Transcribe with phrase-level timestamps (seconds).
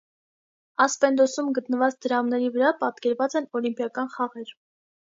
[0.85, 4.57] Ասպենդոսում գտնված դրամների վրա պատկերված են օլիմպիական խաղեր։